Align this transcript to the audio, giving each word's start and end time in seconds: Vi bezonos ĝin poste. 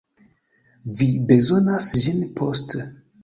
Vi 1.01 1.09
bezonos 1.31 1.91
ĝin 2.05 2.25
poste. 2.41 2.89